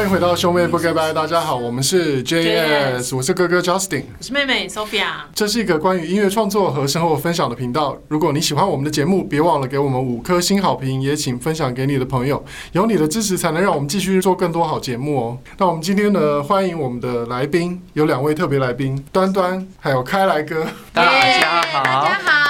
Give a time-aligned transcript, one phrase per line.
[0.00, 5.08] 欢迎回到兄妹不告白，大家好，我们是 JS，我是哥哥 Justin，我是妹妹 Sophia。
[5.34, 7.98] 这是一个关于音乐创作和生活分享的频道。
[8.08, 12.42] 如果你喜欢我们的节目，别忘了给我们五颗星好评，也请分享给你的朋友。
[12.72, 15.38] 有你的支持，才能让我们继续做更多好节目哦。
[15.58, 20.66] 那我们今天呢，欢迎我们的来宾，有两位特别来宾，端端还有开来哥。
[20.94, 22.49] 大家好，大家好。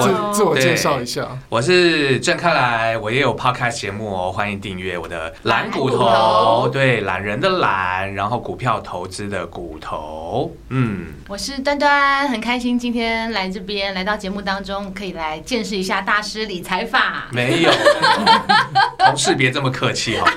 [0.00, 17.28] 自自我介绍一下，我是郑开来，我也有 podcast 节目哦，欢迎订阅我的懒骨头，对，懒人的懒，然后股票投资的骨头，嗯，我是端端，很开心今天来这边，来到节目当中，可以来见识一下大师理财法。
[17.30, 17.70] 没有，
[18.98, 20.28] 同事别这么客气哦。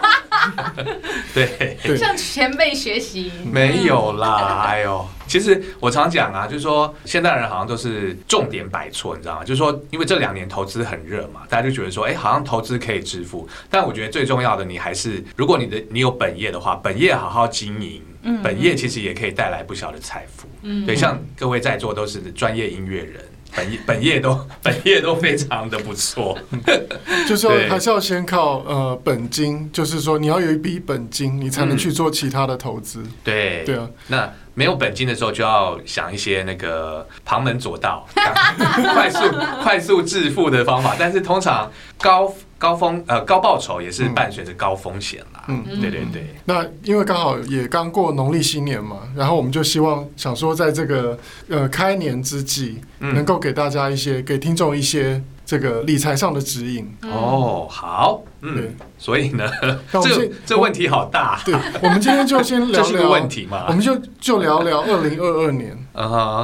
[1.33, 3.31] 对，向前辈学习。
[3.45, 5.05] 没有啦，哎呦。
[5.30, 9.44] 其实我常讲啊，就是说现代人好像都是重点摆错，你知道吗？
[9.44, 13.47] 就是说，因为这两年投资很热嘛，大家就觉得说，哎，好像投资可以致富。
[13.69, 18.02] 但我觉得最重要的，你还是如果你的你有本业的话，本业好好经营，
[18.44, 20.47] 本业其实也可以带来不小的财富。
[20.63, 23.23] 嗯，对，像各位在座都是专业音乐人。
[23.55, 26.38] 本业本业都 本业都非常的不错，
[27.27, 33.02] 就是说还是要先靠呃本金，就是说你要有一笔本金，你才能去做其他的投资。
[33.23, 38.05] 对对啊，那没有本金的时候，就要想一些那个旁门左道，
[38.93, 39.19] 快速
[39.63, 40.97] 快速致富的方法。
[40.99, 42.33] 但是通常高。
[42.59, 46.35] 高风呃高报酬也是伴随着高风险啦，嗯，对对对。
[46.43, 56.88] 那因为刚好也刚过农历新年嘛，然后我们就希望想说，在这个呃开年之际，能够给大家一些给听众一些这个理财上的指引。
[57.11, 59.50] 哦，好，嗯，所以呢，
[59.91, 61.41] 这这问题好大。
[61.44, 65.75] 对，我们今天就先聊聊 问题嘛，我们就就聊聊 二零二二年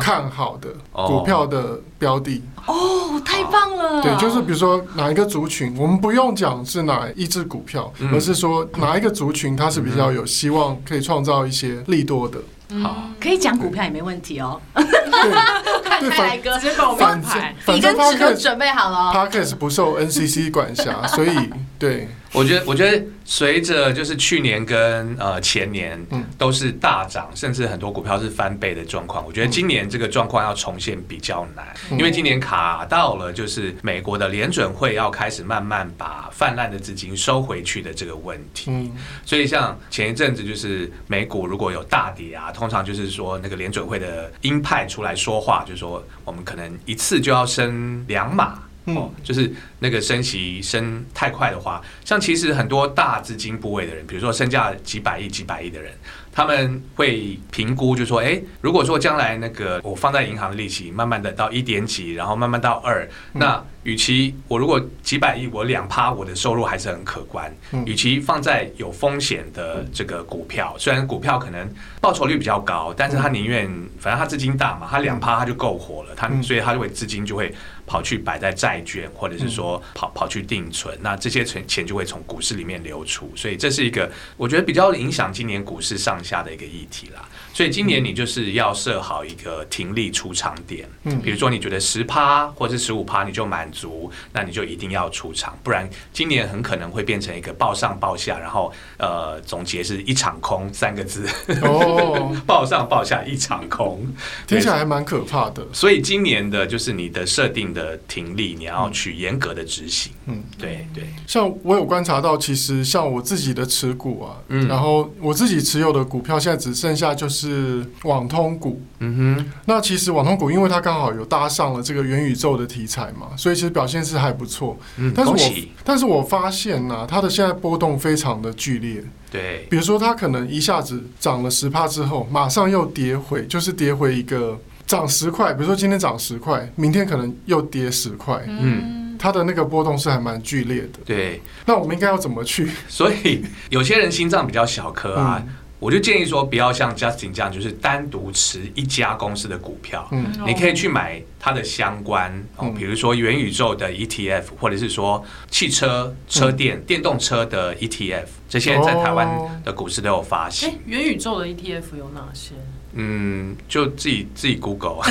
[0.01, 2.41] 看好的股票的标的。
[2.65, 4.01] 哦，太棒了！
[4.01, 12.39] 对，就是比如说哪一个族群，我们不用讲是哪一只股票，嗯、而是说哪一个族群它是比较有希望可以创造一些利多的。
[12.81, 14.59] 好，可以讲股票也没问题哦。
[14.73, 14.83] 对，
[16.09, 19.11] 开来哥，直接报名牌，你跟纸都准备好了。
[19.13, 22.07] Podcast 不受 NCC 管辖，所以对。
[22.35, 25.99] 我觉得，我觉得随着就是去年跟呃前年
[26.37, 29.25] 都是大涨，甚至很多股票是翻倍的状况。
[29.25, 38.91] 我觉得今年这个状况要重现比较难，因为今年卡到了就是美国的联准会要开始慢慢把泛滥的资金收回去的这个问题。
[39.25, 48.59] 所以像前一阵子就是美股如果有大跌啊，通常就是说那个联准会的鹰派出来说话，就是说我们可能一次就要升两码。
[48.85, 55.91] 哦，就是那个升息升太快的话，像其实很多大资金部位的人，比如说身价几百亿、几百亿的人，
[56.35, 67.49] 他们会评估，就说，哎，如果说将来那个我放在银行的利息，慢慢的到一点几，然后慢慢到二，那与其我如果几百亿，我两趴，我的收入还是很可观。
[67.85, 71.65] 与其放在有风险的这个股票，虽然股票可能
[72.01, 73.65] 报酬率比较高，但是他宁愿，
[73.97, 77.53] 反正他资金大嘛，他两趴他就够活了，他所以他就会资金就会。
[77.87, 87.29] 跑去摆在债券，或者是说跑跑去定存，那这些钱钱就会从股市里面流出，所以这是一个我觉得比较影响今年股市上下的一个议题啦。
[87.53, 101.25] 所以今年你就是要设好一个停利出场点，嗯，比如说你觉得十趴或者十五趴你就满足，那你就一定要出场，不然今年很可能会变成一个报上报下，然后呃总结是一场空三个字
[101.61, 104.05] 哦， 报上报下一场空，
[104.47, 105.65] 听起来还蛮可怕的。
[105.71, 110.11] 所以今年的就是你的设定的停利，你要去严格的执行。
[110.25, 111.05] 嗯，对对。
[111.27, 117.85] 像我有观察到，其实像我自己的持股啊，嗯，然后我自己持有的股票现在只剩下就是。
[118.03, 124.77] 网通股，嗯哼，那其实网通股，因为它刚好有搭上了这个元宇宙的题材嘛，所以其实表现是还不错。
[124.97, 125.51] 嗯，但是我
[125.83, 129.03] 但是我发现呢、啊，它的现在波动非常的剧烈。
[129.31, 135.53] 对，比如说它可能一下子涨了十帕之后，马上又跌回，就是跌回一个涨十块。
[135.53, 138.43] 比如说今天涨十块，明天可能又跌十块。
[138.47, 140.99] 嗯，它的那个波动是还蛮剧烈的。
[141.05, 142.69] 对，那我们应该要怎么去？
[142.87, 145.41] 所以有些人心脏比较小颗啊。
[145.43, 145.53] 嗯
[145.85, 150.07] 我就建议说，不要像 Justin 这样，就是单独持一家公司的股票。
[150.11, 160.67] 嗯，你可以去买它的相关哦，比如说元宇宙的 ETF，或者是说汽车、车电、电动车的 ETF，这些在台湾的股市都有发行。
[160.67, 162.55] 欸，元宇宙的 ETF 有哪些？
[162.95, 164.97] 嗯，就自己自己 Google。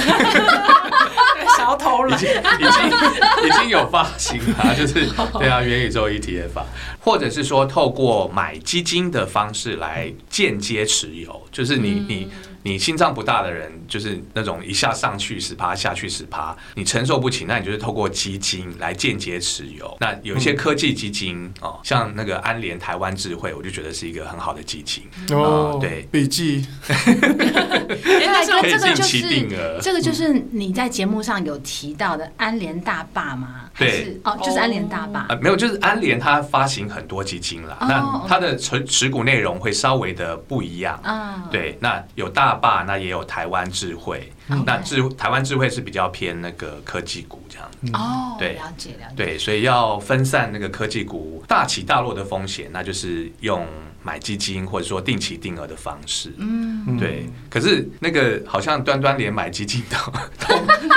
[1.57, 5.07] 想要偷懒，已经已经已经有发行了， 就是
[5.39, 6.67] 对啊，元宇宙 ETF 啊，
[7.01, 12.29] 或者是说透过买基金的方式来间接持有，就是你你
[12.65, 19.95] 你心脏不大的人，就是那种一下上去十趴，下去十趴，你承受不起，那你就是透过基金来间接持有。
[20.01, 25.79] 那有一些科技基金哦，像那个安联台湾智慧，我就觉得是一个很好的基金哦。
[25.79, 26.67] 对，笔记。
[26.89, 33.69] 哎，这个就是额这个就是你在节目上有提到的安联大坝吗？
[33.77, 35.27] 对，哦，就是安联大坝。
[35.29, 41.45] 呃，没有，就是安联它发行很多基金啦，那它的持持股内容会稍微的不一样啊。
[41.51, 44.33] 对，那有大坝，那也有台湾智慧，
[44.65, 47.69] 那智台湾智慧是比较偏那个科技股这样。
[47.93, 49.15] 哦，对，了解了解。
[49.17, 53.67] 对，所以要分散那个科技股大起大落的风险，那就是用。
[54.07, 57.27] 买基金或者说定期定额的方式，嗯，对。
[57.49, 59.97] 可是那个好像端端连买基金都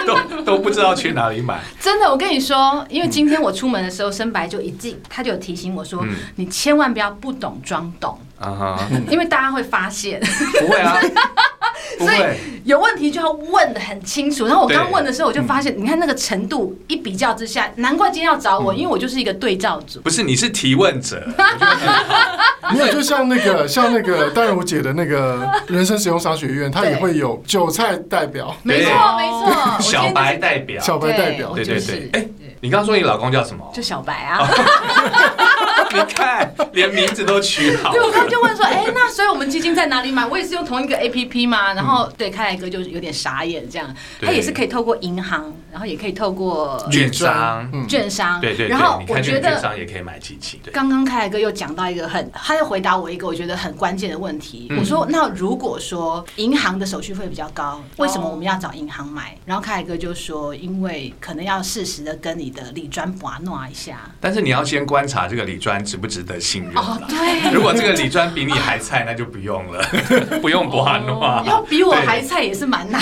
[0.05, 1.63] 都都都不知道去哪里买。
[1.79, 6.05] 真的，我跟你说，因为今天我出门的时候，深白就一进，他就有提醒我说，
[6.35, 8.77] 你千万不要不懂装懂啊，
[9.09, 10.19] 因为大家会发现。
[10.59, 10.99] 不会啊。
[11.97, 12.19] 所以
[12.63, 14.45] 有问题就要问的很清楚。
[14.45, 19.99] 然后我刚问的时候，我就发现，你看那个程度一比较之下，难怪今天要找我，因为我就是一个对照组。
[20.01, 21.27] 不是，你是提问者。
[22.73, 28.53] 没有，就像那个像那个淡如姐的那个人生使用商学院，它也会有韭菜代表。
[28.63, 29.81] 没错，没错。
[29.81, 30.81] 小白代表。
[30.83, 31.53] 小白代表。
[31.53, 32.09] 对对对。
[32.11, 32.27] 哎，
[32.59, 33.63] 你刚刚说你老公叫什么？
[33.73, 34.45] 就小白啊。
[35.93, 37.91] 你看，连名字都取好。
[37.91, 40.25] 对，我刚刚就问说，哎，那所以我们基金在哪里买？
[40.25, 41.73] 我也是用同一个 APP 嘛？
[41.73, 43.93] 然后，对，开来哥就有点傻眼，这样。
[44.21, 48.39] 他也是可以透过银行，然后也可以透过券商，券商。
[48.41, 48.67] 对对。
[48.67, 50.59] 然后我觉得券商也可以买基金。
[50.73, 54.71] 刚刚开来哥又讲到一个很，他又回答我一个我觉得很关键的问题。
[54.77, 59.35] 我说，那如果说银行的手续费比较高，为什么我们要找银行买？
[59.45, 63.99] 然后开来哥就说，因为可能要适时的跟你的理专把弄一下。
[64.19, 66.75] 但是你要先观察这个理专值不值得信任。
[66.75, 67.51] 哦，对。
[67.53, 69.83] 如果这个理专比你还菜，那就不用了，
[70.41, 71.21] 不用把弄。
[71.45, 73.01] 要比我还菜也是蛮难。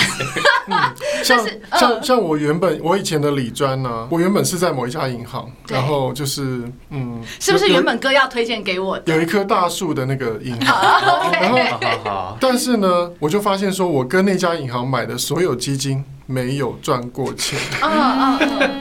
[1.24, 1.40] 像
[1.78, 9.14] 像像我原本我以前的理专呢，我原本是在某一家银行，然后就是嗯，是不是原本哥要推荐给我的？
[9.14, 16.04] 有一棵大树的那个银行， 然后但是呢，我就发现说，我跟那家银行买的所有基金。
[16.26, 17.58] 没有赚过钱，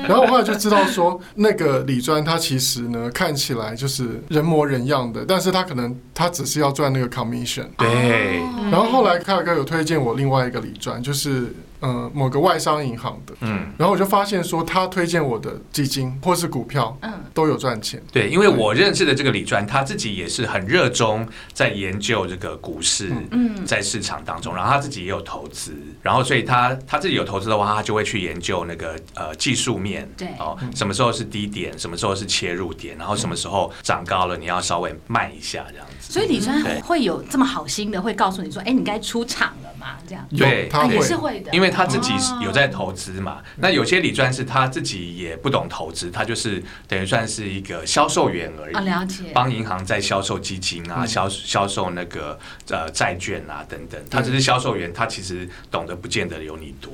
[0.08, 7.66] 然后我后来就知道说，那个李专他其实呢，看起来就是人模人样的，但是他可能他只是要赚那个 commission。
[7.76, 8.40] 对。
[8.70, 11.54] 然后后来凯尔哥有推荐我另外一个李专，就是。
[11.84, 18.02] 呃，某个外商银行的，嗯，然后我就发现说，他推荐我的基金或是股票，嗯，都有赚钱。
[18.10, 35.93] 对，因为我认识的这个李专，他自己也是很热衷在研究这个股市，嗯，在市场当中，然后他自己也有投资，然后所以他他自己有投资的话，他就会去研究那个呃技术面，对，哦，什么时候是低点，什么时候是切入点，然后什么时候涨高了，你要稍微卖一下这样子。
[36.08, 39.96] 所以李专会有这么好心的，会告诉你说，哎，你该出场了嘛？
[40.08, 41.74] 这样，对，他也是会的，因为。
[41.74, 43.42] 他自己有在投资嘛？
[43.56, 48.84] 那有些李专是他自己也不懂投资，他就是等于算是一个销售员而已。
[48.84, 49.24] 了解。
[49.34, 56.92] 帮银行在销售基金啊，销销售那个呃债券啊等等，他只是销售员，他其实懂得不见得有你多。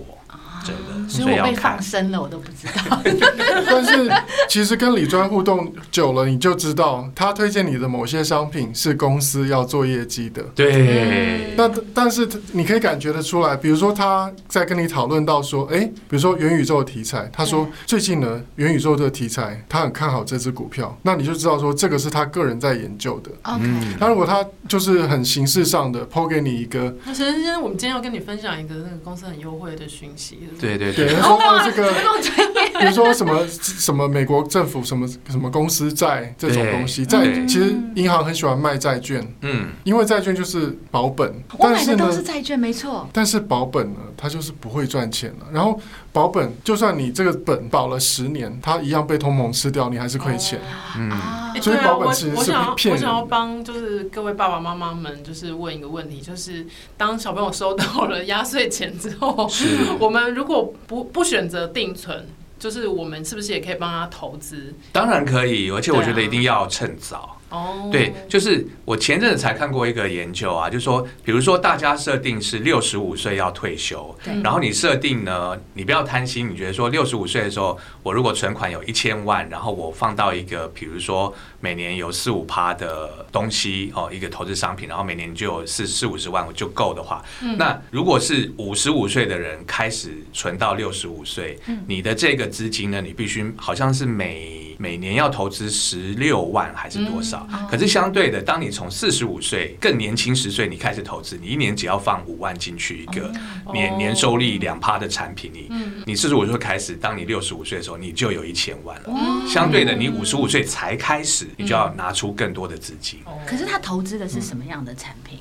[0.65, 3.01] 真的，所以我被放生了，我都不知道。
[3.67, 4.11] 但是
[4.49, 10.43] 其实跟李专互动久了，你就知道他推荐你的某些商品是公司要做业绩的。
[10.55, 11.55] 对。
[11.57, 23.31] 那但是你可以感觉得出来，比如说他在跟你讨论到说，哎，比如说元宇宙的题材，他说最近呢元宇宙的题材，他很看好这只股票，那你就知道说这个是他个人在研究的。
[23.59, 23.95] 嗯。
[23.99, 30.39] 那如果他就是很形式上的抛给你一个，那陈先生，我们今天要跟你分享一个那个公司很优惠的讯息。
[30.59, 31.93] 对对对，对，他说这个，
[32.81, 45.47] 比如说什么什么美国政府什么什么公司债这种东西，债其实银行很喜欢卖债券，嗯，因为债券就是保本，但是呢，都是债券没错，但是保本呢，它就是不会赚钱了。
[45.53, 45.79] 然后
[46.13, 50.61] 保本，就算你这个本保了十年，它一样被通膨吃掉，你还是亏钱。
[50.97, 51.13] 嗯，
[51.61, 52.95] 所以保本其实是骗人。
[52.95, 59.51] 我想要帮就是各位爸爸妈妈们，就是问一个问题，就是当小朋友收到了压岁钱之后，
[60.01, 60.21] 我们。
[60.31, 62.25] 如果不不选择定存，
[62.57, 64.73] 就是我们是不是也可以帮他投资？
[64.93, 67.37] 当然可以，而且我觉得一定要趁早。
[67.51, 97.47] 哦，对，就是我前阵子才看过一个研究啊，就是说，比如说大家设定是六十五岁要退休，对，然后你设定呢，你不要贪心，你觉得说六十五岁的时候，我如果存款有一千万，然后我放到一个，比如说每年有四五趴的东西哦，一个投资商品，然后每年就有四四五十万我就够的话，嗯，那如果是五十五岁的人开始存到六十五岁，嗯，你的这个资金呢，你必须好像是每每年要投资十六万还是多少？
[97.51, 97.69] 票。
[97.71, 103.31] 可是相对的，当你从四十五岁更年轻十岁，你开始投资，你一年只要放五万进去一个
[103.73, 105.71] 年年收利两趴的产品，你
[106.07, 109.11] 你四十五岁开始，当你六十五岁的时候，你就有一千万了。
[109.47, 113.21] 相对的，你五十五岁才开始，你就要拿出更多的资金。
[113.47, 115.39] 可是他投资的是什么样的产品？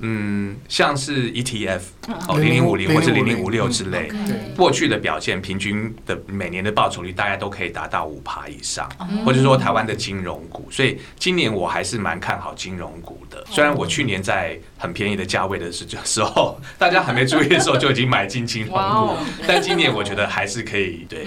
[0.00, 1.80] 嗯，像是 ETF
[2.28, 4.10] 哦，零零五零或是零零五六之类，
[4.56, 8.88] 过去的表现平均的每年的报酬率大概都可以达到五趴以上，
[9.24, 13.44] 或者说台湾的金融股，所以今年我还是蛮看好金融股的。
[13.50, 19.16] 虽然我去年在很便宜的价位的时时候， 大家还没注意的时候就已经买进金融股，
[19.46, 21.06] 但今年我觉得还是可以。
[21.08, 21.24] 对，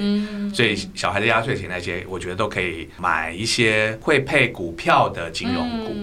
[0.53, 5.93] 所以小孩的压岁钱那些，我觉得都可以买一些会配股票的金融股，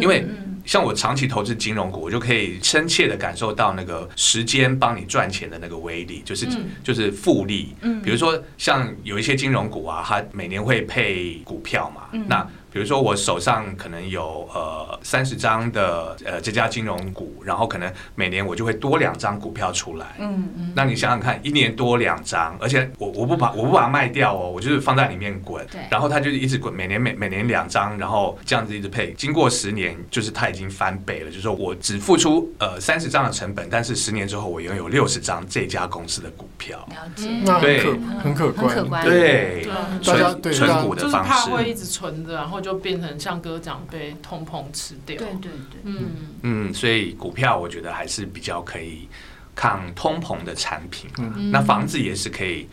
[0.00, 0.26] 因为。
[0.66, 6.46] 像我长期投资金融股，我就可以深切的感受到那个时间帮你赚钱的那个威力，就是
[6.84, 7.74] 就是复利。
[8.02, 12.46] 比如说像有一些金融股啊，它每年会配股票嘛，那。
[12.76, 20.14] 比如说我手上可能有呃三十张的呃这家金融股，然后可能每年我就会多两张股票出来。
[20.18, 20.72] 嗯嗯。
[20.76, 25.66] 那你想想看，一年多两张，而且我我不把我不把它卖掉哦，我就是放在里面滚。
[25.68, 25.80] 对。
[25.90, 29.10] 然后它就一直滚，每年每每年两张，然后这样子一直配。
[29.14, 31.30] 经过十年，就是它已经翻倍了。
[31.30, 36.86] 就是说我只付出呃三十张的成本，但是十年之后我拥有六十张这家公司的股票。
[36.90, 37.26] 了解。
[37.58, 38.68] 对，很可观。
[38.68, 39.02] 很可观。
[39.02, 39.66] 对。
[40.02, 41.30] 存存股的方式。
[41.30, 42.60] 就是怕会一直存着，然后。
[42.66, 45.96] 就变成像哥讲被通膨吃掉，对对对，嗯。
[46.42, 49.08] 嗯，所以股票我觉得还是比较可以
[49.54, 52.68] 抗通膨的产品，嗯，那房子也是可以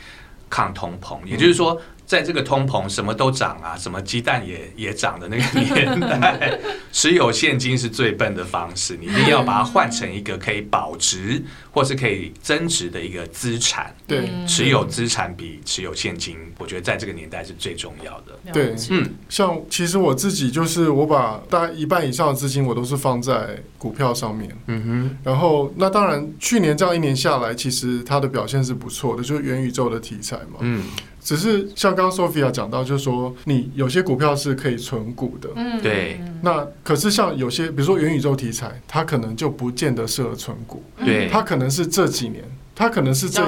[0.49, 1.79] 抗通膨，也就是说。
[2.05, 6.59] 在这个通膨什么都涨啊，什么鸡蛋也也涨的那个年代，
[6.91, 8.97] 持有现金是最笨的方式。
[8.99, 11.41] 你一定要把它换成一个可以保值
[11.71, 13.93] 或是可以增值的一个资产。
[14.05, 18.37] 对，持有资产比持有现金，我觉得在这个年代是最重要的。
[18.51, 24.55] 对，嗯，像其实我自己就是我把大概一半以上的资金我都是放在股票上面。
[24.67, 25.17] 嗯哼。
[25.23, 30.59] 然后那当然，去年这样一年下来，其实它的表现是不错的，就是元宇宙的题材嘛。
[30.59, 30.83] 嗯。
[31.23, 36.19] 只是像刚刚 Sophia 讲到，就是说你有些股票是可以存股的，嗯，对。
[36.41, 41.29] 那可是像有些，比如说元宇宙题材，它可能就不见得适合存股，对。
[41.29, 42.43] 它可能是这几年，
[42.75, 43.41] 它可能是这，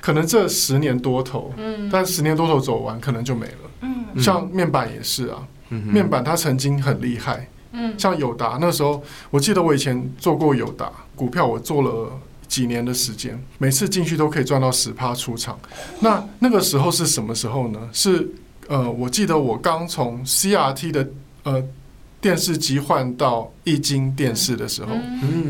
[0.00, 4.22] 可能这十年多头，嗯，但十年多头走完，可能就没了，嗯。
[4.22, 12.12] 像面板也是啊，面板它曾经很厉害，嗯，像友达那时候，我记得我以前做过友达股票，我做了。
[12.48, 15.58] 几年的时间，每次进去都可以赚到十趴出场。
[16.00, 17.88] 那那个时候是什么时候呢？
[17.92, 18.28] 是
[18.66, 21.08] 呃，我记得我刚从 CRT 的
[21.44, 21.62] 呃
[22.20, 24.88] 电视机换到液晶电视的时候，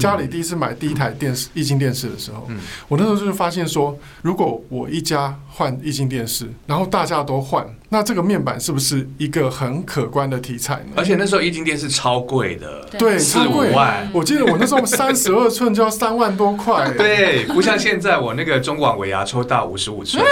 [0.01, 2.49] 家里第一次买第一台电视液晶电视的时候，
[2.89, 7.65] 我那时候就发现说，如果我一家换液晶电视，然后大家都换。
[7.91, 10.93] 那这个面板是不是一个很可观的题材呢？
[10.95, 14.07] 而且那时候液晶电视超贵的，对，四五万。
[14.13, 16.91] 我记得我那时候三十二寸就要三万多块。
[16.99, 20.23] 对，不像现在我那个中广尾牙抽到五十五寸，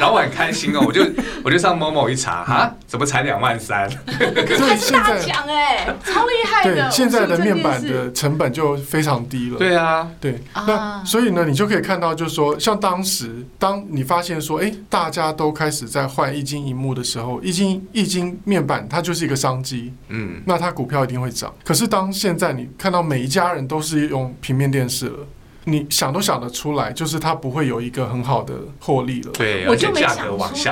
[0.00, 1.04] 然后我很开心哦，我就
[1.44, 3.86] 我就上某某一查，哈，怎么才两万三？
[4.08, 6.74] 可是还是大奖哎，超厉害的。
[6.74, 9.58] 对，现在的面板的成本就非常低了。
[9.58, 10.40] 对啊，对。
[10.54, 21.52] 那所以呢，你就可以看到，就是说，像当时当你发现说，哎，大家都开始在换液晶荧幕的时候，液晶液晶面板它就是一个商机，嗯，那它股票一定会涨。
[21.64, 25.18] 可是当现在你看到每一家人都是用平面电视了，
[25.64, 29.32] 你想都想得出来，就是它不会有一个很好的获利了。
[29.32, 30.70] 对，我就没想出来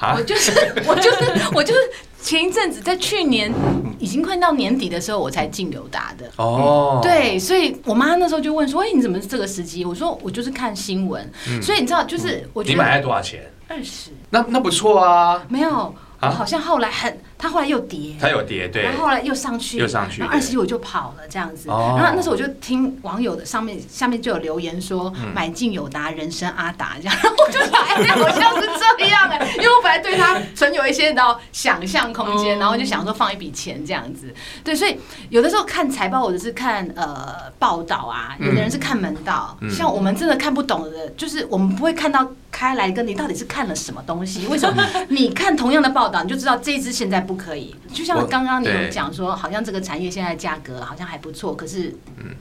[0.00, 0.14] 啊！
[0.16, 0.52] 我就是
[0.86, 1.80] 我就是我就是
[2.20, 3.52] 前一阵子在去年
[3.98, 6.98] 已经快到年底的时候，我才进友达的哦。
[7.02, 11.30] 对，所以我妈那时候就问说：“哎，你怎么是这个时机？”我说：“我就是看新闻。”
[11.62, 13.48] 所以你知道，就是我觉得你买了多少钱？
[13.68, 15.44] 二十，那那不错啊。
[15.48, 17.18] 没有，好像后来很。
[17.38, 21.68] 他后来又跌，他有跌，对，然后后来又上去，又上去，然后二十一我就跑了这样子。
[21.68, 28.66] 然后那时候我就听网友的上面下面就有留言说，买进友达人生阿达这样，然后我就说哎，好像是
[28.98, 34.34] 这样哎，因为我本来对他存有一些的想象空间，然后就想说放一笔钱这样子。
[34.64, 42.26] 对，所以有的时候看财报或者是看呃报道啊，有的人是看门道，像我们真的看不懂的，就是我们不会看到
[42.56, 44.82] 开来跟你到底是看了什么东西，为什么？
[45.10, 51.94] 你看同样的报道，你就知道这一支现在不可以，就像刚刚你有讲说，好像这个产业现在价格好像还不错，可是，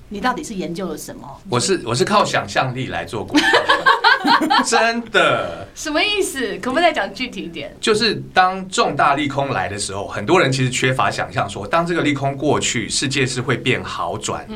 [0.07, 1.27] 你到底是研究了什么？
[1.49, 3.45] 我是我是靠想象力来做股票，
[4.65, 5.67] 真的。
[5.75, 6.57] 什么意思？
[6.61, 7.75] 可不可以再讲具体一点？
[7.81, 14.55] 就是当重大利空来的时候，很多人其实缺乏想象，说当这个利空过去，世界是会变好转的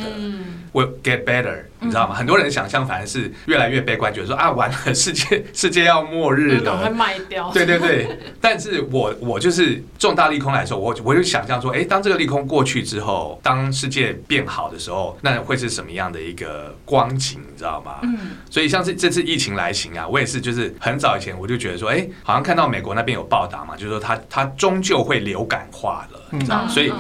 [0.72, 1.64] ，will get better。
[1.82, 2.14] 你知道吗？
[2.14, 7.50] 很多人想象反而是越来越悲观，觉得说啊，完了，世界世界要末日了，会卖掉。
[7.52, 18.00] 对对对， 但是我我就是重大利空来说，我我就想象说，哎，当这个利空过去之后，当世界变好的时候，那会是什么样的一个光景，你知道吗？
[18.04, 18.18] 嗯。
[18.50, 26.68] 所以像是这次疫情来袭啊，我也是就是很早以前我就觉得说，哎，好像看到美国那边有报道嘛，就是说它它终究会流感化了，你知道吗？
[26.68, 26.92] 所以。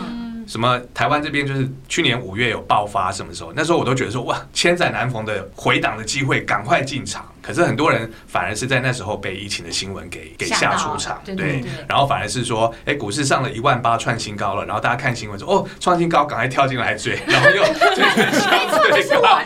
[0.50, 0.82] 什么？
[0.96, 3.54] 台湾这边就是去年五月有爆发，什么时候？
[3.56, 7.24] 那时候我都觉得说，哇，千载难逢的回档的机会，赶快进场。
[7.42, 17.64] 可是很多人反而是在那时候被疫情的新闻给给吓出场，对，对，对，对，然后反而是说，哎，股市上了一万八创新高了，然后大家看新闻说，哦，创新高，赶快跳进来追，然后又
[17.96, 18.04] 追
[18.92, 19.40] 最高，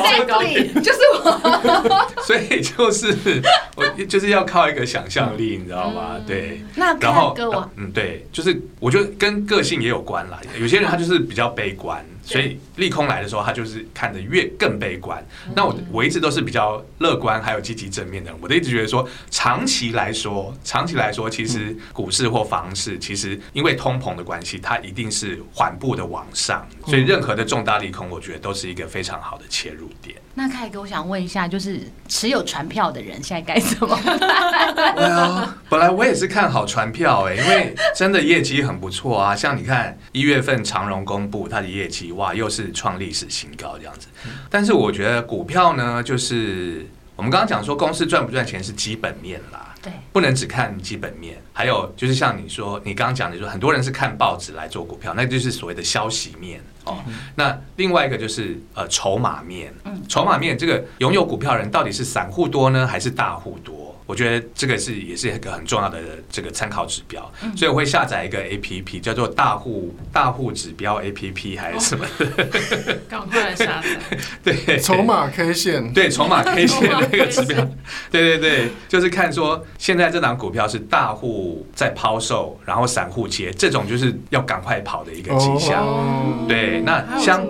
[0.00, 3.42] 最高点，就是我，所以就是
[3.76, 6.16] 我就是要靠一个想象力，你知道吗？
[6.26, 7.34] 对，那然后
[7.76, 12.04] 嗯，对，就是我觉得跟个性也有关啦，有些人他就是比较悲观。
[12.30, 15.20] 所以利空来的时候，他就是看得越更悲观。
[15.56, 18.38] 那我我一直都是比较乐观，还有积极正面的人。
[18.40, 26.64] 我都一直觉得说，长期来说，长期来说，其实股市或房市，其实因为通膨的关系，它一定是缓步的往上。
[26.86, 30.16] 所以任何的重大利空，我觉得都是一个非常好的切入点。
[30.32, 35.48] 那凯哥，我想问一下，就是持有船票的人现在该怎么办？
[35.68, 39.34] 本来我也是看好船票哎，因为真的业绩很不错啊。
[39.34, 44.06] 像你看一月份长荣公布它的业绩，哇，又是创历史新高这样子。
[44.50, 46.86] 但是我觉得股票呢，就是
[47.16, 51.40] 我们刚刚讲说，公司赚不赚钱是基本面啦，对，不能只看基本面。
[51.54, 56.98] 还有就是像你说，你刚刚讲的，说很多人是看报纸来做股票，那就是所谓的消息面哦。
[57.36, 59.72] 那另外一个就是呃筹码面，
[60.06, 63.79] 筹码面这个拥有股票人到底是散户多呢，还是大户多？
[64.10, 74.18] 我觉得这个是也是一个很重要的这个参考指标，所以我会下载一个 A P P 叫做大户大户指标 A P P 还是什么的， 赶快下载。
[74.42, 77.64] 对，筹码 K 线，对，筹码 K 线 那个指标，
[78.10, 85.86] 对对对，就是看说现在这档股票是大户在抛售，然后散户接，这种就是要赶快跑的一个迹象。
[86.48, 87.46] 对，那相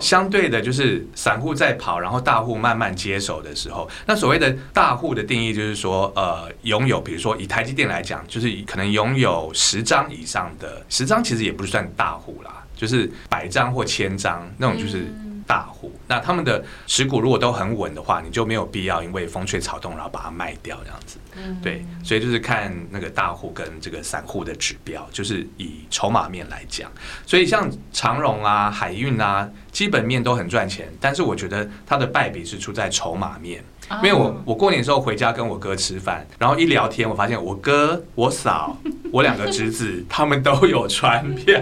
[0.00, 5.91] 相对的就是散户在跑，然后大户慢慢接手的时候，那所谓的大户的定义就是说。
[5.92, 15.04] 说呃，拥有比如说以台积电来讲，就是可能拥有十张以上的，十张其实也不算大户啦，就是百张或千张那种就是
[15.46, 15.92] 大户。
[15.94, 21.18] 嗯、那他们的持股如果都很稳的话，你就没有必要因为风吹草动然后把它卖掉这样子。
[21.36, 26.90] 嗯、对，所以就是看那个大户跟这个散户的指标，就是以筹码面来讲。
[27.26, 33.62] 所以像长荣啊、海运啊，基本面都很赚钱，但是我觉得它的败笔是出在筹码面。
[34.02, 38.76] 因为我我过年的时候回家跟我哥吃饭，然后一聊天，我发现我哥、我嫂、
[39.12, 41.60] 我两个侄子他们都有传票，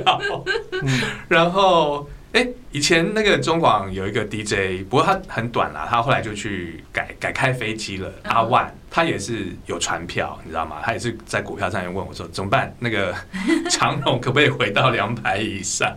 [1.28, 8.08] 然后哎，以前那个中广有一个 DJ，不过他很短啦，他后来就去改改开飞机了。
[8.22, 10.76] 阿万他也是有船票，你知道吗？
[10.84, 12.72] 他也是在股票上面问我说怎么办？
[12.78, 13.12] 那个
[13.68, 15.92] 长荣可不可以回到两百以上？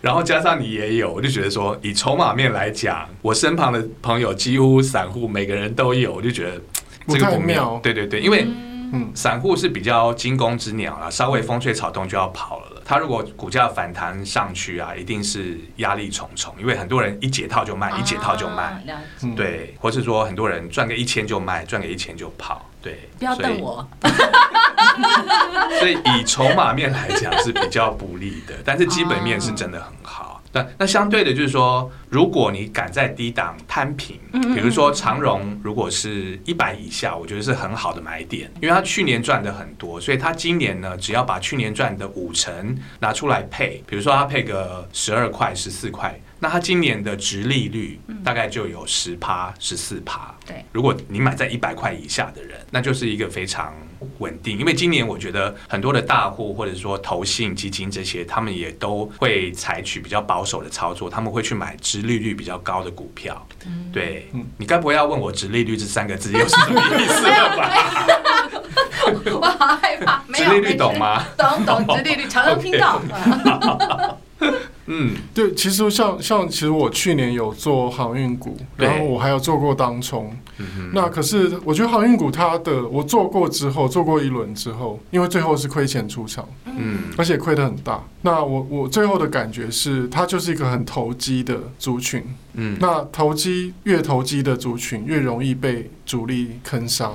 [0.00, 6.60] 然后加上你也有，我就觉得说，以筹码面来讲，我身旁的朋友几乎散户每个人都有，我就觉得
[7.08, 7.80] 这个不妙。
[7.82, 8.46] 对对对，因为
[8.92, 12.73] 嗯，散户是比较惊弓之鸟啦，稍微风吹草动就要跑了。
[12.84, 18.84] 他如果股价反弹上去啊，一定是压力重重，因为很多人一解套就卖，一解套就卖，
[19.34, 22.68] 对，或是说很多人赚个一千就卖，赚个一千就跑。
[22.82, 23.88] 对，不要瞪我。
[25.78, 30.42] 所以 以筹码面来讲是比较不利的，但是基本面是真的很好。
[30.52, 34.16] 那那相对的，就是说，如果你敢在低档摊平，
[34.54, 46.16] 比如说长荣，如果是一百以下，我觉得是很好的买点，因为他去年赚的很多，所以他今年呢，只要把去年赚的五成拿出来配，比如说他配个十二块、十四块。
[46.40, 50.34] 那它今年的殖利率大概就有十趴、十四趴。
[50.44, 53.72] 对，如果你买在一百块以下的人，那就是一个非常
[54.18, 54.58] 稳定。
[54.58, 63.46] 因为今年我觉得很多的大户或者说投信基金这些，他们也都会采取比较保守的操作，他们会去买殖利率比较高的股票。
[63.92, 67.70] 对，你该不会要问我殖利率这三个字又是什么意思了吧？
[69.40, 70.22] 我好害怕。
[70.32, 71.24] 殖利率懂吗？
[71.36, 73.00] 懂懂，殖 利率常常听到。
[74.86, 80.30] 嗯，对，其实像像其实我去年有做航运股，然后我还有做过当冲。
[80.58, 80.90] 嗯。
[80.92, 88.04] 那可是我觉得航运股它的我做过之后，做过一轮之后，因为最后是亏钱出场，嗯，而且亏得很大。
[88.22, 92.22] 那我我最后的感觉是，它就是一个很投机的族群。
[92.52, 92.76] 嗯。
[92.78, 97.10] 那投机越投机的族群越容易被主力坑杀。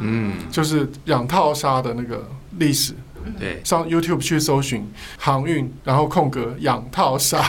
[0.00, 0.34] 嗯。
[0.50, 2.92] 就是养套杀的那个历史。
[3.38, 4.86] 对，上 YouTube 去搜寻
[5.18, 7.42] 航运，然后空格养套杀，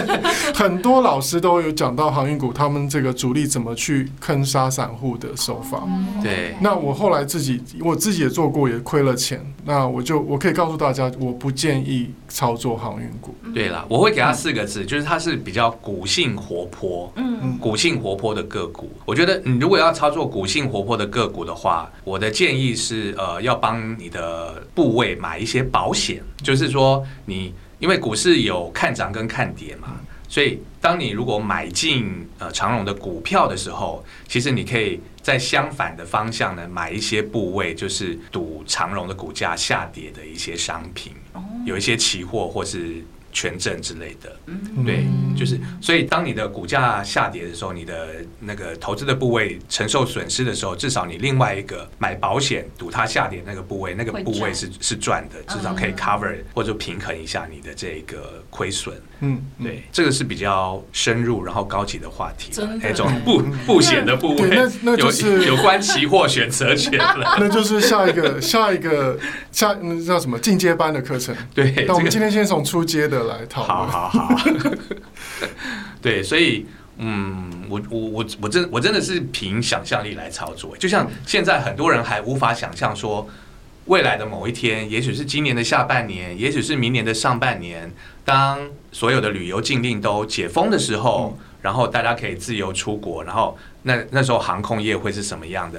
[0.54, 5.82] 很多老师都有讲到航运股，他们这个主力怎么去坑杀散户的手法。
[6.22, 6.54] 对。
[6.60, 9.44] 那我后来自己，我自己也做过，也亏了钱。
[9.64, 13.34] 那我就我可以告诉大家，我不建议操作航运股。
[13.54, 18.90] 对了，我会给他四个字，就是它是比较股性活泼，嗯，股性活泼的个股。
[19.06, 27.52] 我觉得你如果要操作股性活泼的个股的话，我的建议是，呃，要帮你的部位买一些保险，就是说你。
[27.80, 41.12] 因为股市有看涨跟看跌嘛，所以当你如果买进呃长荣的股票的时候，其实你可以在相反的方向呢买一些部位，就是赌长荣的股价下跌的一些商品，
[41.66, 43.04] 有一些期货或是。
[43.34, 44.34] 权证之类的，
[44.86, 45.04] 对，
[45.36, 58.94] 就是所以当你的股价下跌的时候，你的那个投资的部位承受损失的时候，至少你另外一个买保险赌它下跌那个部位，那个部位是是赚的，至少可以 cover 或者平衡一下你的这个亏损。
[59.20, 69.18] 嗯，对，这个是比较深入然后高级的话题，那种不 不险的部位，那那就是有关期货选择权了， 那就是下一个下一个
[69.50, 71.34] 下那叫什么进阶班的课程。
[71.54, 73.88] 对，那我们今天先从初阶的来讨论。
[73.88, 74.40] 好好好。
[76.00, 76.66] 对，所以
[76.98, 83.28] 嗯，我我我我真我真的是凭想象力来操作，就像现在很多人还无法想象说。
[83.86, 87.92] 未来的某一天，也许是今年的下半年，也许是明年的上半年，
[88.24, 88.58] 当
[88.90, 95.78] 所有的旅游禁令都解封的时候，嗯、然后大家可以自由出国，然后那那时候航空业会是什么样的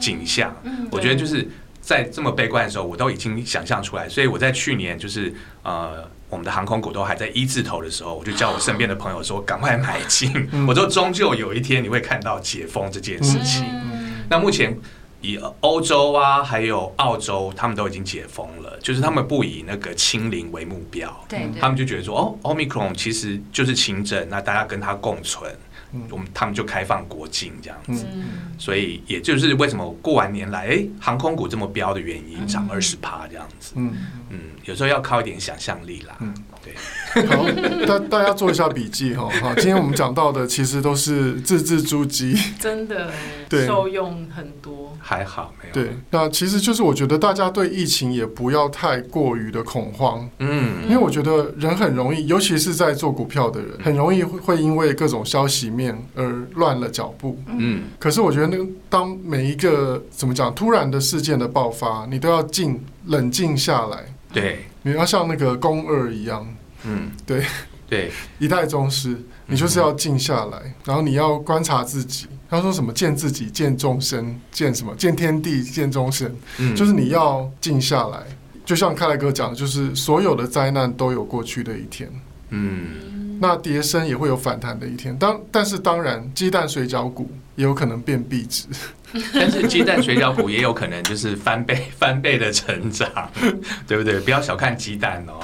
[0.00, 0.52] 景象？
[0.64, 1.48] 嗯嗯、我觉得就是
[1.88, 4.06] 在这么悲观的时候，我都已经想象出来。
[4.06, 10.30] 所以我在去年就是呃，我们的航空股都还在一字头的时候，我就叫我身边的朋友说，赶快买进。
[10.52, 13.64] 嗯、我说，终究有一天你会看到解封这件事情。
[13.66, 14.78] 嗯、那目前。
[15.20, 25.52] 以欧洲啊，还有澳洲，他们都已经解封了，就是他们不以那个清零为目标，对，他们就觉得说，哦，Omicron 其实就是轻症，那大家跟它共存，
[26.10, 28.04] 我们他们就开放国境这样子，
[28.58, 33.92] 所以也就是为什么过完年来，哎，航空股这么飙的原因，涨二十趴这样子，嗯。
[34.30, 37.46] 嗯，有时候要靠一点想象力啦，嗯，对，好，
[37.86, 43.10] 大大家做一下笔记哈，好，今天我们讲到的其实都是字字珠玑，真的，
[43.48, 44.87] 对，受用很多。
[44.98, 45.74] 还好没有。
[45.74, 57.84] 对，那其实就是我觉得大家对疫情也不要太过于的恐慌，嗯，因为我觉得人很容易，尤其是在做股票的人，很容易会因为各种消息面而乱了脚步，嗯。
[57.98, 66.46] 可是我觉得，那个当每一个怎么讲突然的事件的爆发，你都要静冷静下来，对，你要像那个宫二一样，
[66.84, 67.44] 嗯，对。
[67.88, 72.26] 对， 一代宗师，你就是要静下来，然后你要观察自己。
[72.50, 74.94] 他说什么见自己，见众生，见什么？
[74.96, 76.34] 见天地，见众生。
[76.58, 78.20] 嗯，就是你要静下来。
[78.64, 82.10] 就像开来哥讲的，就是所有的灾难都有过去的一天。
[82.50, 85.16] 嗯，那跌升也会有反弹的一天。
[85.18, 88.66] 当但是当然，鸡蛋水饺股也有可能变壁纸。
[89.32, 93.08] 但是鸡蛋水饺股也有可能就是翻倍 翻倍的成长，
[93.86, 94.20] 对不对？
[94.20, 95.40] 不要小看鸡蛋哦。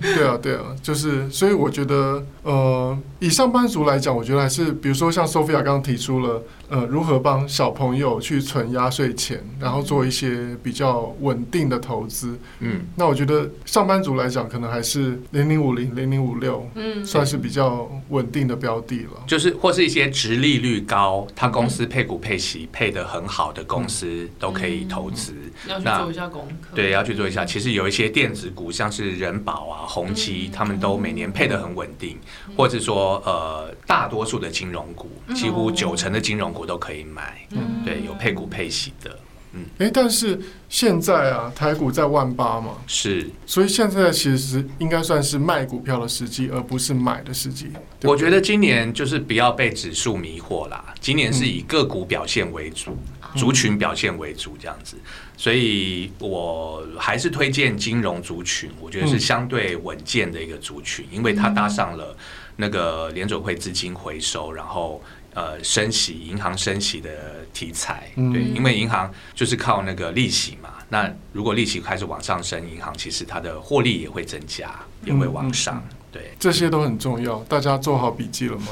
[0.00, 12.38] 对啊，对啊，就是所以我觉得，呃，以上班族来讲，我觉得还是比如说像 Sophia 刚刚提出了，呃，如何帮小朋友去存压岁钱，然后做一些比较稳定的投资。
[12.60, 19.22] 嗯，那我觉得上班族来讲，可能还是零零五零、零零五六，嗯，算是比较稳定的标的了。
[19.26, 22.68] 就是或是一些殖利率高，他公司配股配息。
[22.72, 25.34] 配的很好的公司都可以投资，
[25.68, 26.68] 要去做一下功课。
[26.74, 27.44] 对，要去做一下。
[27.44, 32.18] 其实有一些电子股，像是人保啊、宏基，他们都每年配的很稳定，
[32.56, 37.38] 或者说呃，大多数的金融股，几乎九成的金融股都可以买。
[37.84, 39.18] 对，有配股配息的。
[39.52, 47.68] 嗯，哎，但是现在啊，台股在万八嘛，是，所以现在其实应该算是卖股票的时机，而不是买的时机。
[48.02, 54.96] 我觉得今年就是不要被指数迷惑啦，今年是以个股表现为主，嗯、族群表现为主这样子，
[55.36, 62.16] 所以我还是推荐金融族群，我觉得是相对稳健的一个族群，嗯、因为它搭上了
[62.54, 65.02] 那个联准会资金回收，然后。
[65.32, 67.10] 呃，升息，银行升息的
[67.52, 70.70] 题材，嗯、对，因为银行就是靠那个利息嘛。
[70.88, 74.70] 那如果利息开始往上升，银行其实它的获利也会增加，
[75.04, 75.76] 也会往上。
[75.88, 78.66] 嗯、对，这些都很重要，大家做好笔记了吗？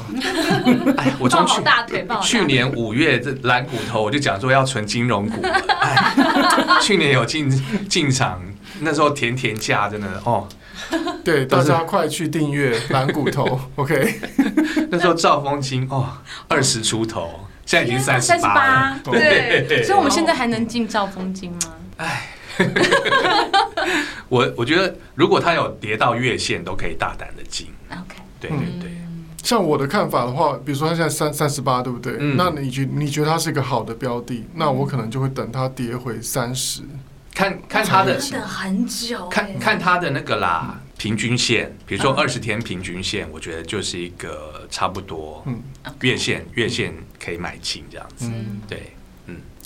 [0.99, 1.63] 哎，我从去
[2.21, 5.41] 去年五月这蓝骨头，我就讲说要存金融股。
[5.43, 6.13] 哎，
[6.83, 7.49] 去年有进
[7.89, 8.43] 进场，
[8.81, 10.49] 那时候甜甜价真的哦。
[11.25, 14.21] 对，大家快去订阅蓝骨头， OK。
[14.91, 16.07] 那时候兆丰金哦，
[16.49, 18.99] 二十出头，现在已经三十八。
[19.05, 21.59] 对，所以我们现在还能进兆丰金吗？
[21.99, 22.29] 哎，
[24.29, 27.69] 我我觉得如果他有跌到月线，都可以大胆的进。
[27.91, 28.93] OK，对对对。
[29.43, 32.17] 像我的看法的话，比如说他现在三三十八，对不对？
[32.19, 36.83] 嗯、那你觉你觉得它是一个好的标的，那我可能就会等它跌回三十，
[37.39, 40.81] 看看他的等很久、欸，看看他的那个啦。
[40.99, 45.63] 平均线，比如说二十天平均线，我觉得就是一个差不多，嗯，
[46.01, 46.93] 月线月线
[47.25, 48.98] 可以买进这样子，嗯，对，嗯，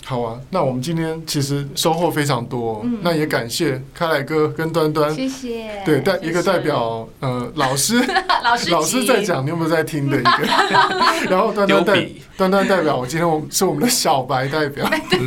[0.05, 8.03] 好啊，那我们今天其实收获非常多，嗯，那也感谢开来哥跟端端，谢谢，对，代一个代表呃老师，
[8.43, 10.19] 老师老师在讲，你有没有在听的？
[10.19, 10.31] 一个？
[11.31, 14.85] 然后端端代端端代表，我今天我是我们的小白代表，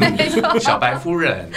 [0.60, 1.48] 小白夫人。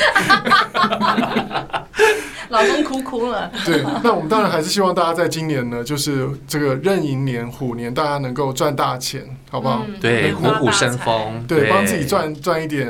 [2.49, 3.51] 老公哭哭了。
[3.63, 9.83] 对，那我们当然还是希望大家在今年呢，就是这个壬寅年虎年，大家能够赚大钱，好不好？
[9.87, 12.87] 嗯、对，虎虎生风，对，帮自己赚赚一点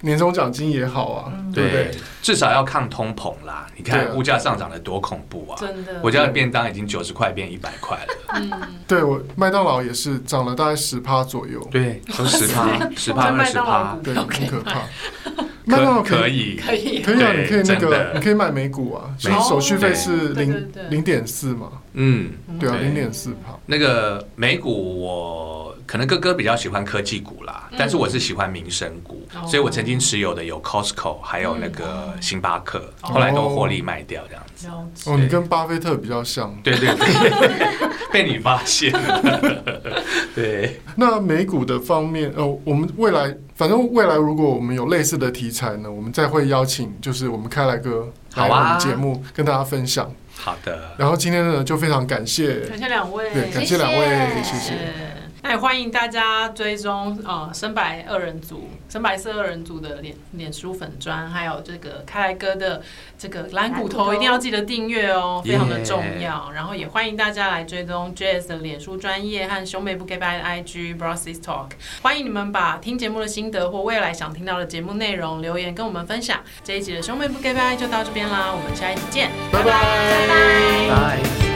[0.00, 1.90] 年终奖金也好啊，嗯、对不对？
[2.22, 3.66] 至少要抗通膨啦。
[3.76, 5.56] 你看物价上涨的多恐怖啊！
[5.60, 8.14] 真的，我家的便当已经九十块变一百块了。
[8.34, 8.50] 嗯，
[8.86, 11.66] 对我麦当劳也是涨了大概十趴左右。
[11.70, 14.82] 对，都十趴， 十趴二十趴，对，很可怕。
[15.64, 17.32] 麦当劳可以，可以，可以啊！
[17.32, 21.68] 你可以那个，你可以买美股啊，所以手续费是零零点四嘛。
[21.92, 23.56] 嗯，对啊，零点四趴。
[23.66, 35.10] 那个美股，我可能哥哥比较喜欢科技股啦，但是我是喜欢民生股，所以我曾经持有的有 Costco，还有那个星巴克，后来都获利卖掉这样子。
[35.10, 36.56] 哦，你跟巴菲特比较像。
[36.62, 39.62] 对对对，被你发现了。
[40.32, 40.80] 对。
[40.94, 43.34] 那美股的方面，哦，我们未来。
[43.56, 50.08] 反正未来如果我们有类似的题材呢，我们再会邀请，就是我们开来哥来我们节目跟大家分享。
[50.36, 50.94] 好的。
[50.96, 55.09] 然后今天呢，就非常感谢，感谢两位，对，感谢两位，谢谢。
[55.42, 62.82] 那也欢迎大家追踪呃深白二人组、深白色二人组的脸脸书粉砖，还有这个开来哥的
[63.18, 66.50] 这个蓝骨头，一定要记得订阅哦，非常的重要。
[66.52, 71.70] 然后也欢迎大家来追踪 JS 的脸书专业和兄妹不给拜的 IG Bro Sis Talk。
[72.02, 76.40] 欢迎你们把听节目的心得或未来想听到的节目内容留言跟我们分享。
[76.62, 81.49] 这一集的兄妹不给拜就到这边啦，我们下一集见，拜拜，拜拜。